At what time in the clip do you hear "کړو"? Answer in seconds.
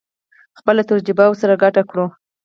1.89-2.05